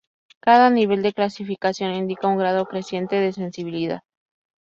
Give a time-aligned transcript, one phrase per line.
[0.39, 4.01] Cada nivel de clasificación indica un grado creciente de sensibilidad.